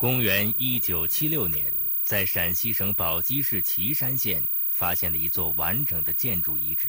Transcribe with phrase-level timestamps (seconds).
[0.00, 1.70] 公元一九七六年，
[2.02, 6.88] 在陕西省宝鸡市岐山县发现了一座完整的建筑遗址，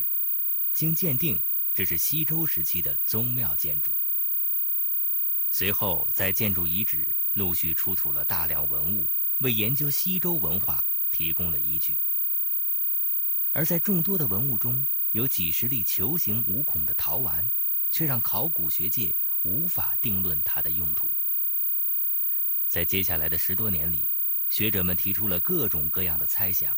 [0.74, 1.38] 经鉴定，
[1.76, 3.92] 这是西周时期的宗庙建筑。
[5.52, 9.06] 随后，在建筑遗址陆续出土了大量文物，
[9.40, 10.82] 为研究西周文化
[11.12, 11.98] 提供了依据。
[13.52, 17.52] 而在众多的文物中，有几十粒球形无孔的陶丸，
[17.90, 21.12] 却让考古学界无法定论它的用途。
[22.72, 24.06] 在接下来的十多年里，
[24.50, 26.74] 学者们提出了各种各样的猜想，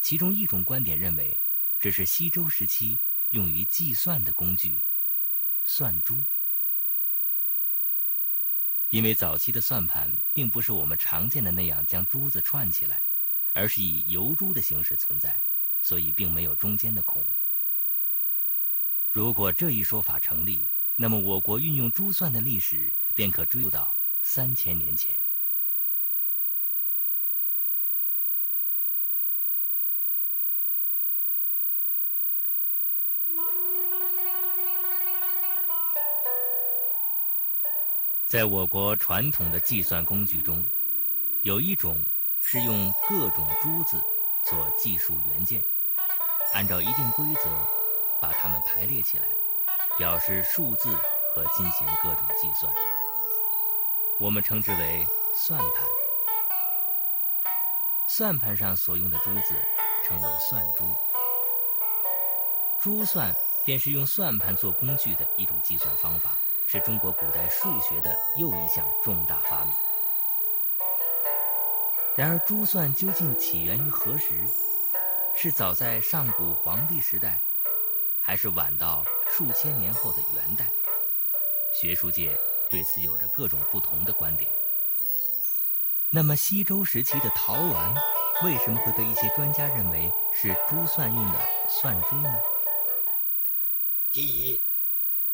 [0.00, 1.36] 其中一种观点认为，
[1.80, 2.96] 这是西周时期
[3.30, 4.78] 用于计算的工具——
[5.66, 6.22] 算珠。
[8.90, 13.02] 因为早期的算盘并不是我们常见的那样将珠子串起来，
[13.52, 15.42] 而是以游珠的形式存在，
[15.82, 17.26] 所以并没有中间的孔。
[19.10, 23.96] 如果这一说法成立，那么我国运用珠算的历史便可追溯到。
[24.22, 25.16] 三千年前，
[38.26, 40.64] 在我国传统的计算工具中，
[41.42, 42.00] 有一种
[42.40, 44.00] 是用各种珠子
[44.44, 45.64] 做计数元件，
[46.52, 47.50] 按照一定规则
[48.20, 49.26] 把它们排列起来，
[49.98, 50.94] 表示数字
[51.34, 52.72] 和进行各种计算。
[54.20, 55.88] 我们称之为算盘。
[58.06, 59.54] 算盘上所用的珠子
[60.04, 60.84] 称为算珠。
[62.78, 69.72] 珠算便是用算盘做工具的一种计算方法，是中国古代数学的又一项重大发明。
[72.14, 74.46] 然而，珠算究竟起源于何时？
[75.34, 77.40] 是早在上古黄帝时代，
[78.20, 80.70] 还是晚到数千年后的元代？
[81.72, 82.38] 学术界。
[82.70, 84.50] 对此有着各种不同的观点。
[86.08, 87.94] 那么，西周时期的陶丸
[88.42, 92.40] 为什么会被一些专家认为是珠算用的算珠呢？
[94.10, 94.60] 第一，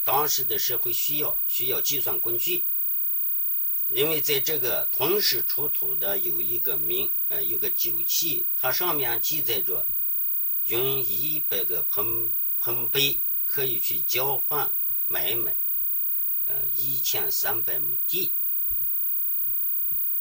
[0.04, 2.64] 当时的社会需要需要计算工具，
[3.88, 9.86] 因为在这个同时出土的有一个名呃有个酒器，它上面记载着
[10.64, 14.70] 用一百个盆盆杯可以去交换
[15.06, 15.56] 买卖。
[16.46, 18.32] 呃，一千三百亩地，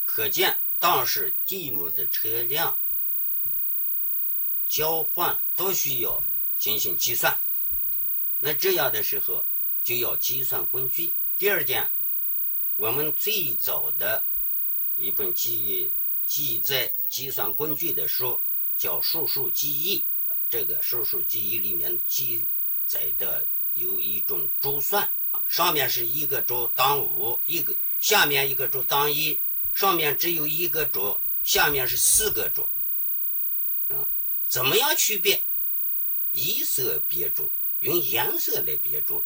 [0.06, 2.78] 可见当时地亩的车辆
[4.68, 6.24] 交换都需要
[6.58, 7.40] 进行计算。
[8.40, 9.46] 那这样的时候
[9.84, 11.13] 就要计算工具。
[11.38, 11.91] 第二点，
[12.75, 14.25] 我们最早的
[14.97, 15.92] 一本记
[16.25, 18.42] 记载计算工具的书
[18.78, 20.00] 叫《数数记忆》，
[20.50, 22.46] 这个《数数记忆》里面记
[22.88, 25.12] 载的有一种珠算。
[25.47, 29.39] 上面是一个柱当五，一个下面一个柱当一，
[29.73, 32.69] 上面只有一个柱，下面是四个柱。
[33.94, 34.07] 啊，
[34.47, 35.44] 怎么样区别？
[36.31, 39.23] 以色别柱，用颜色来别柱。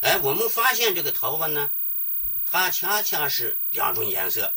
[0.00, 1.70] 哎，我们发现这个头发呢，
[2.50, 4.52] 它恰恰是两种颜色，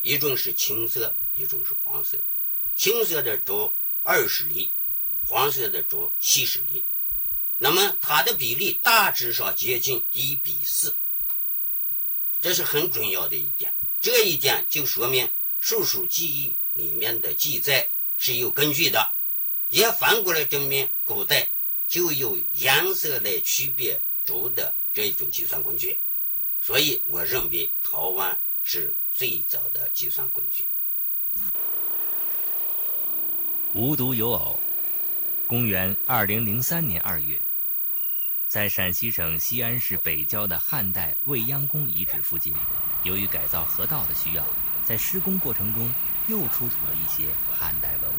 [0.00, 2.18] 一种是青色，一种是黄色。
[2.74, 4.72] 青色的柱二十粒，
[5.24, 6.84] 黄色的柱七十粒。
[7.62, 10.96] 那么它的比例大致上接近一比四，
[12.40, 13.74] 这是很重要的一点。
[14.00, 15.26] 这一点就说明
[15.60, 19.12] 《数数记忆》里面的记载是有根据的，
[19.68, 21.50] 也反过来证明古代
[21.86, 25.98] 就有颜色来区别竹的这一种计算工具。
[26.62, 30.66] 所以我认为陶碗是最早的计算工具。
[33.74, 34.58] 无独有偶，
[35.46, 37.38] 公元二零零三年二月。
[38.50, 42.52] 在陕西省西安市北郊的汉代未央宫遗址附近，
[43.04, 44.44] 由于改造河道的需要，
[44.84, 45.94] 在施工过程中
[46.26, 48.16] 又出土了一些汉代文物，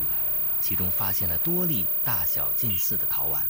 [0.62, 3.46] 其中发现了多粒大小近似的陶碗。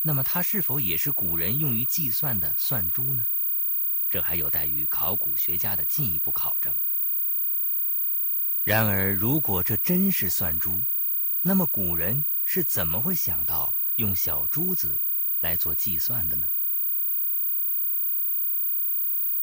[0.00, 3.26] 那么，它是否也是古人用于计算的算珠呢？
[4.08, 6.74] 这还有待于考古学家的进一步考证。
[8.64, 10.82] 然而，如果这真是算珠，
[11.42, 14.98] 那么古人是怎么会想到用小珠子？
[15.40, 16.48] 来做计算的呢？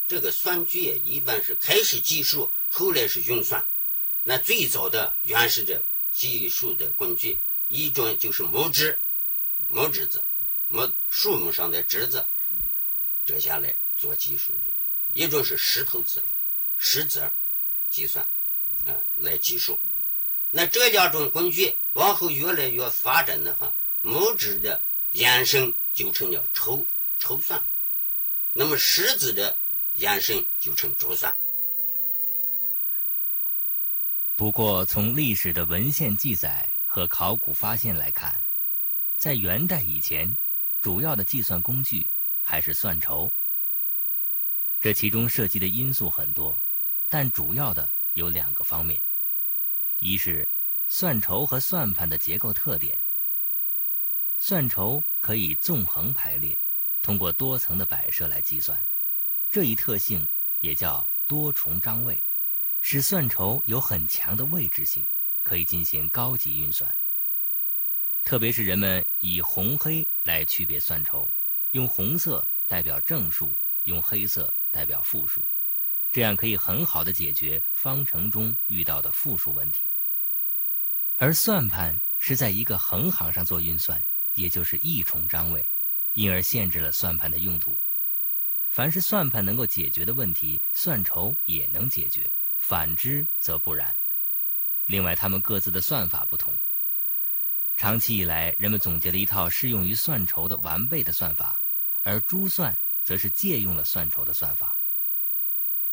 [0.08, 3.68] 这个算具一般是开始计数，后来是运算。
[4.24, 5.84] 那最早的原始的
[6.14, 9.00] 计数的工具，一种就是木枝、
[9.68, 10.24] 木枝子、
[10.70, 12.26] 木树木上的枝子
[13.26, 14.70] 折下来做计数的；
[15.14, 16.24] 一种是石头子、
[16.78, 17.30] 石子
[17.90, 18.26] 计算，
[18.86, 19.80] 啊，来计数。
[20.52, 24.82] 那这两种工具往后越来越发展的话，木质的
[25.18, 25.74] 延伸。
[25.98, 26.86] 就成了筹
[27.18, 27.60] 筹算，
[28.54, 29.58] 那么石子的
[29.96, 31.36] 延伸就成珠算。
[34.36, 38.46] 不过，从历史的文献记载和考古发现来看，
[39.18, 40.38] 在元代以前，
[40.84, 42.08] 主要的计算工具
[42.44, 43.32] 还是算筹。
[44.80, 46.62] 这其中涉及的因素很多，
[47.10, 49.02] 但主要的有两个方面：
[49.98, 50.48] 一是
[50.88, 53.00] 算筹和算盘的结构特点。
[54.40, 56.58] 算筹可以纵横排列，
[57.02, 58.80] 通过多层的摆设来计算，
[59.52, 60.28] 这一特性
[60.62, 62.22] 也叫多重张位，
[62.82, 65.04] 使算筹有很强的位置性，
[65.44, 66.96] 可以进行高级运算。
[68.24, 71.30] 特别是人们以红黑来区别算筹，
[71.72, 73.56] 用红色代表正数，
[73.86, 75.42] 用黑色代表负数，
[76.12, 79.82] 这样可以很好的解决方程中遇到的负数问题。
[81.18, 84.04] 而算盘是在一个横行上做运算。
[84.38, 85.66] 也就是一重张位，
[86.14, 87.78] 因而限制了算盘的用途。
[88.70, 92.22] 凡是算盘能够解决的问题，算筹也能解决；
[92.60, 93.96] 反之则不然。
[94.86, 96.54] 另外，他们各自的算法不同。
[97.76, 101.60] 长期以来，人们总结了一套适用于算筹的完备的算法，
[102.04, 104.78] 而珠算则是借用了算筹的算法。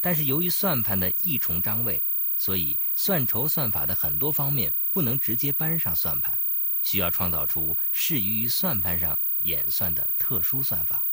[0.03, 2.03] 但是，由于算盘的一重张位，
[2.37, 6.39] 所以算筹算法的很多方面不能直接搬上算盘。
[6.85, 11.05] 需要创造出适于于算盘上演算的特殊算法，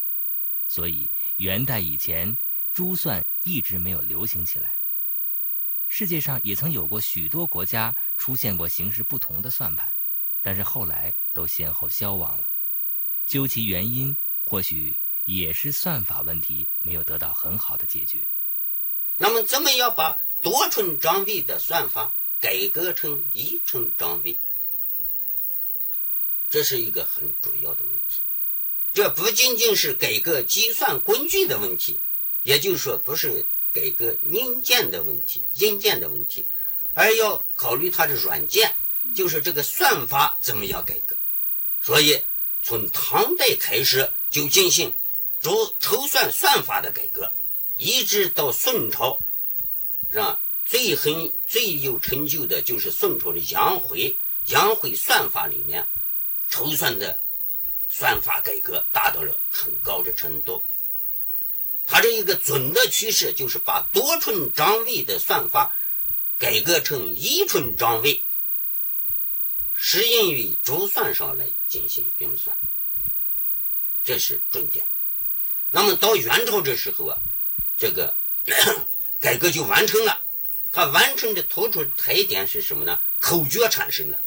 [0.67, 2.37] 所以元代以前，
[2.71, 4.77] 珠算一直没有流行起来。
[5.87, 9.91] 世界上也曾有过许多国家出现过形式不同的算盘，
[10.41, 12.49] 但是后来都先后消亡了。
[13.25, 18.25] 究其原因，或许也是算法问题没有得到很好的解决。
[19.17, 24.37] 那么，怎么要把多重张位的算法改革成一重张位？
[26.51, 28.21] 这是一个很主要的问题，
[28.93, 32.01] 这不仅仅是改革计算工具的问题，
[32.43, 36.45] 也就是说，不是改革硬件的问题、硬件的问题，
[36.93, 38.75] 而要考虑它的软件，
[39.15, 41.15] 就是这个算法怎么样改革。
[41.81, 42.21] 所以，
[42.61, 44.93] 从唐代开始就进行
[45.41, 47.31] 筹筹算算法的改革，
[47.77, 49.19] 一直到宋朝，
[50.11, 50.41] 是吧？
[50.65, 54.17] 最很最有成就的就是宋朝的杨辉，
[54.47, 55.87] 杨辉算法里面。
[56.51, 57.19] 筹算的
[57.89, 60.61] 算法改革达到了很高的程度。
[61.87, 65.75] 它这一个总的趋势就是把多重张位的算法
[66.37, 68.23] 改革成一重张位，
[69.75, 72.55] 适应于珠算上来进行运算，
[74.03, 74.85] 这是重点。
[75.71, 77.17] 那么到元朝这时候啊，
[77.77, 78.15] 这个
[79.19, 80.23] 改革就完成了。
[80.73, 83.01] 它完成的突出特点是什么呢？
[83.19, 84.19] 口诀产生了。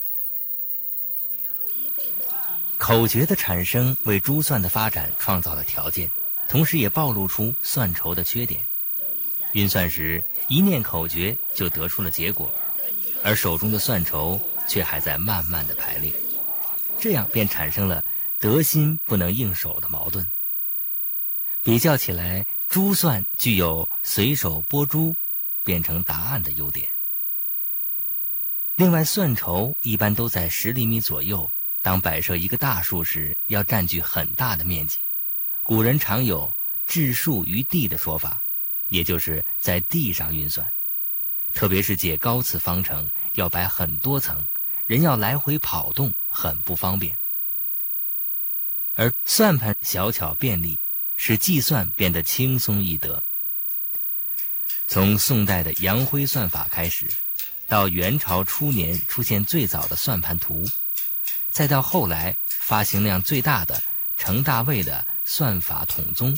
[2.85, 6.11] 口诀的产生为珠算的发展创造了条件，
[6.51, 8.61] 同时也暴露出算筹的缺点。
[9.53, 12.53] 运算时一念口诀就得出了结果，
[13.23, 14.39] 而手中的算筹
[14.69, 16.13] 却还在慢慢的排列，
[17.01, 18.05] 这样便产生了
[18.39, 20.29] 得心不能应手的矛盾。
[21.63, 25.17] 比较起来，珠算具有随手拨珠
[25.65, 26.89] 变成答案的优点。
[28.77, 31.51] 另外，算筹一般都在十厘米左右。
[31.85, 35.01] 当摆设一个大数时，要占据很大的面积。
[35.63, 36.51] 古人常有
[36.89, 38.41] “置数于地”的说法，
[38.89, 40.67] 也就是在地上运算。
[41.53, 44.47] 特别是解高次方程，要摆很多层，
[44.87, 47.19] 人要来回跑动，很不方便。
[48.95, 50.79] 而算盘小巧便利，
[51.17, 53.23] 使计算变得轻松易得。
[54.89, 57.09] 从宋代的杨辉算法开始，
[57.67, 60.67] 到元朝初年出现最早的算盘图。
[61.55, 63.81] 再到后来发行量最大的
[64.19, 66.37] 程大卫的算法统宗，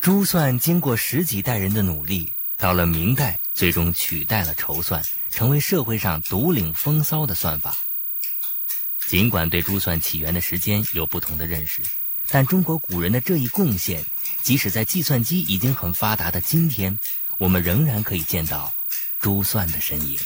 [0.00, 7.76] 珠算经过十几代人的努力，到了明代最终取代了筹算，成为社会上独领风骚的算法。
[9.06, 11.82] 尽管对珠算起源的时间有不同的认识，
[12.30, 14.02] 但中国古人的这一贡献，
[14.42, 16.98] 即使在计算机已经很发达的今天，
[17.36, 18.72] 我们仍然可以见到
[19.20, 20.18] 珠算的身影。